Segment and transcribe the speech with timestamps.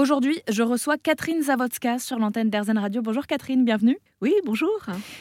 [0.00, 3.02] Aujourd'hui, je reçois Catherine Zawodska sur l'antenne d'Erzen Radio.
[3.02, 3.98] Bonjour Catherine, bienvenue.
[4.22, 4.70] Oui, bonjour.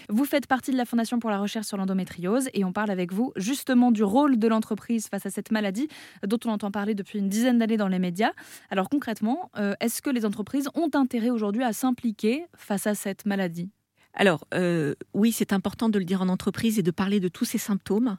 [0.08, 3.12] Vous faites partie de la Fondation pour la recherche sur l'endométriose et on parle avec
[3.12, 5.90] vous justement du rôle de l'entreprise face à cette maladie
[6.26, 8.32] dont on entend parler depuis une dizaine d'années dans les médias.
[8.70, 13.26] Alors concrètement, euh, est-ce que les entreprises ont intérêt aujourd'hui à s'impliquer face à cette
[13.26, 13.70] maladie?
[14.14, 17.44] Alors euh, oui, c'est important de le dire en entreprise et de parler de tous
[17.44, 18.18] ces symptômes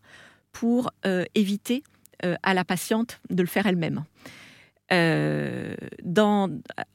[0.53, 1.83] pour euh, éviter
[2.43, 4.05] à la patiente de le faire elle-même.
[4.93, 5.75] Euh,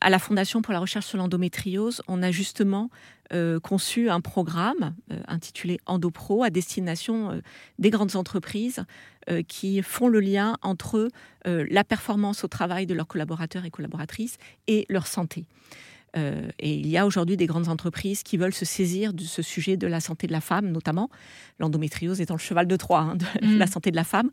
[0.02, 2.89] à la Fondation pour la recherche sur l'endométriose, on a justement
[3.33, 7.42] euh, conçu un programme euh, intitulé EndoPro à destination
[7.79, 8.83] des grandes entreprises
[9.47, 11.10] qui font le lien entre
[11.46, 15.46] la performance au travail de leurs collaborateurs et collaboratrices et leur santé.
[16.15, 19.75] Et il y a aujourd'hui des grandes entreprises qui veulent se saisir de ce sujet
[19.75, 21.10] de la santé de la femme, notamment
[21.60, 23.57] l'endométriose étant le cheval de Troie hein, de mmh.
[23.57, 24.29] la santé de la femme.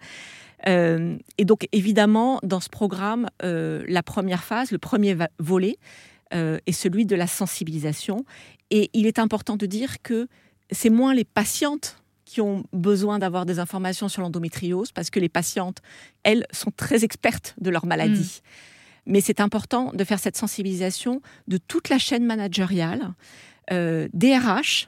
[0.69, 5.77] Euh, et donc, évidemment, dans ce programme, euh, la première phase, le premier volet,
[6.35, 8.25] euh, est celui de la sensibilisation.
[8.71, 10.29] Et il est important de dire que
[10.71, 15.29] c'est moins les patientes qui ont besoin d'avoir des informations sur l'endométriose, parce que les
[15.29, 15.83] patientes,
[16.23, 18.41] elles, sont très expertes de leur maladie.
[18.43, 18.49] Mm.
[19.07, 23.15] Mais c'est important de faire cette sensibilisation de toute la chaîne managériale,
[23.71, 24.87] des RH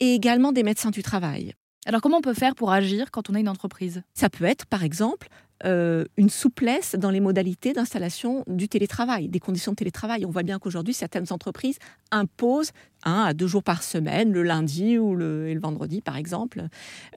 [0.00, 1.54] et également des médecins du travail.
[1.86, 4.02] Alors comment on peut faire pour agir quand on a une entreprise?
[4.14, 5.28] Ça peut être par exemple
[5.64, 10.26] euh, une souplesse dans les modalités d'installation du télétravail, des conditions de télétravail.
[10.26, 11.78] On voit bien qu'aujourd'hui, certaines entreprises
[12.10, 12.72] imposent
[13.04, 16.64] un à deux jours par semaine, le lundi ou le, et le vendredi par exemple,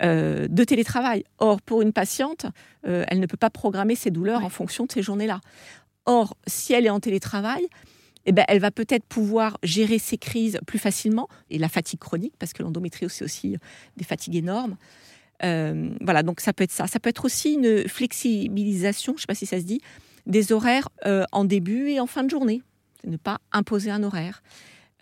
[0.04, 1.24] euh, de télétravail.
[1.40, 2.46] Or, pour une patiente,
[2.88, 5.40] euh, elle ne peut pas programmer ses douleurs en fonction de ces journées-là.
[6.08, 7.68] Or, si elle est en télétravail,
[8.26, 12.34] eh ben, elle va peut-être pouvoir gérer ses crises plus facilement et la fatigue chronique,
[12.40, 13.56] parce que l'endométriose, c'est aussi
[13.96, 14.78] des fatigues énormes.
[15.44, 16.88] Euh, voilà, donc ça peut être ça.
[16.88, 19.82] Ça peut être aussi une flexibilisation, je ne sais pas si ça se dit,
[20.26, 22.62] des horaires euh, en début et en fin de journée.
[23.06, 24.42] Ne pas imposer un horaire.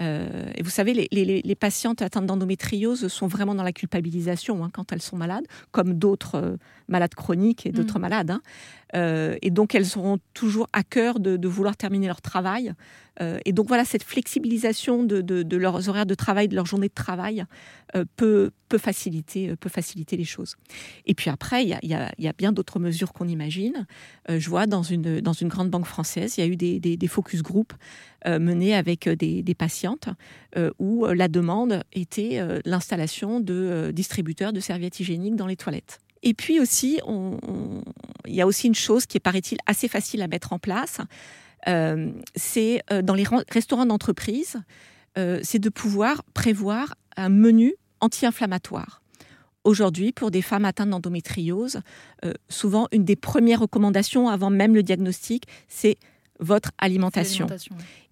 [0.02, 4.92] Euh, et vous savez, les, patientes atteintes d'endométriose sont vraiment dans la culpabilisation hein, quand
[4.92, 6.58] elles sont malades, comme d'autres
[6.90, 8.02] malades chroniques et d'autres mm.
[8.02, 8.32] malades.
[8.32, 8.42] Hein.
[8.96, 12.74] Et donc, elles auront toujours à cœur de vouloir terminer leur travail
[13.22, 16.94] euh, et donc voilà, cette flexibilisation de, leurs horaires de travail, de leur journée de
[16.94, 17.46] travail,
[17.96, 20.56] euh, peut, faciliter, euh, les choses.
[21.06, 21.94] Et puis après, il y
[22.28, 23.86] a, bien d'autres mesures qu'on imagine.
[24.28, 27.74] je vois dans une, grande banque française, il y a eu des, focus group
[28.26, 30.10] menés avec des, patientes
[30.80, 36.00] où la demande était l'installation de distributeurs de serviettes hygiéniques dans les toilettes.
[36.26, 37.00] Et puis aussi,
[38.26, 41.00] il y a aussi une chose qui est, paraît-il, assez facile à mettre en place,
[41.68, 44.58] euh, c'est euh, dans les restaurants d'entreprise,
[45.18, 49.02] euh, c'est de pouvoir prévoir un menu anti-inflammatoire.
[49.64, 51.80] Aujourd'hui, pour des femmes atteintes d'endométriose,
[52.50, 55.98] souvent une des premières recommandations avant même le diagnostic, c'est
[56.40, 57.48] votre alimentation.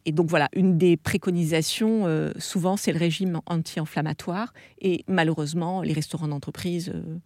[0.06, 4.52] Et donc voilà, une des préconisations, souvent, c'est le régime anti-inflammatoire.
[4.82, 7.20] Et malheureusement, les restaurants d'entreprise euh,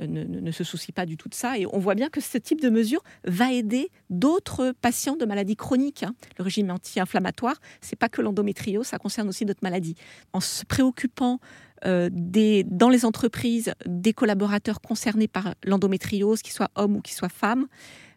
[0.00, 1.58] ne, se soucie pas du tout de ça.
[1.58, 5.56] Et on voit bien que ce type de mesure va aider d'autres patients de maladies
[5.56, 6.02] chroniques.
[6.02, 6.14] Hein.
[6.38, 9.94] Le régime anti-inflammatoire, c'est pas que l'endométriose, ça concerne aussi d'autres maladies.
[10.32, 11.40] En se préoccupant
[11.86, 17.28] euh, dans les entreprises des collaborateurs concernés par l'endométriose, qu'ils soient hommes ou qu'ils soient
[17.28, 17.66] femmes,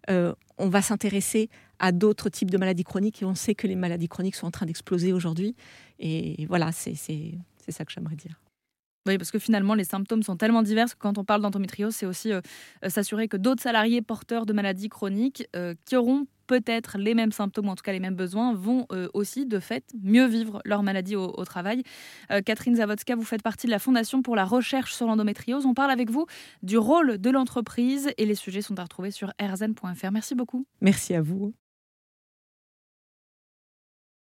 [0.09, 3.75] euh, on va s'intéresser à d'autres types de maladies chroniques et on sait que les
[3.75, 5.55] maladies chroniques sont en train d'exploser aujourd'hui.
[5.99, 8.42] Et voilà, c'est ça que j'aimerais dire.
[9.05, 12.05] Oui, parce que finalement, les symptômes sont tellement divers que quand on parle d'endométriose, c'est
[12.05, 12.39] aussi euh,
[12.85, 17.33] euh, s'assurer que d'autres salariés porteurs de maladies chroniques euh, qui auront peut-être les mêmes
[17.33, 20.83] symptômes, ou en tout cas les mêmes besoins, vont aussi, de fait, mieux vivre leur
[20.83, 21.83] maladie au, travail.
[22.45, 25.65] Catherine Zawodska, vous faites partie de la Fondation pour la recherche sur l'endométriose.
[25.65, 26.27] On parle avec vous
[26.61, 30.11] du rôle de l'entreprise et les sujets sont à retrouver sur rzn.fr.
[30.11, 30.67] Merci beaucoup.
[30.81, 31.53] Merci à vous.